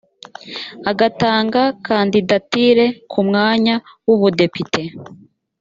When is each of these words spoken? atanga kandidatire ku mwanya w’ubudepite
atanga 0.91 1.61
kandidatire 1.85 2.85
ku 3.11 3.19
mwanya 3.27 3.75
w’ubudepite 4.07 4.81